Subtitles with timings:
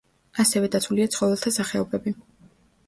[0.43, 2.17] ასევე დაცულია ცხოველთა სახეობები.